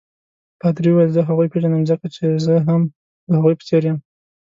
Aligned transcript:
پادري 0.61 0.89
وویل: 0.91 1.09
زه 1.15 1.21
هغوی 1.29 1.47
پیژنم 1.53 1.81
ځکه 1.91 2.05
چې 2.15 2.23
زه 2.45 2.55
هم 2.67 2.81
د 3.29 3.31
هغوی 3.37 3.55
په 3.57 3.63
څېر 3.69 3.81
یم. 3.87 3.97